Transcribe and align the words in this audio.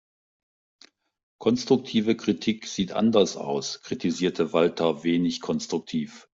Konstruktive 1.39 2.17
Kritik 2.17 2.65
sieht 2.65 2.91
anders 2.91 3.37
aus, 3.37 3.83
kritisierte 3.83 4.51
Walter 4.51 5.03
wenig 5.03 5.41
konstruktiv. 5.41 6.27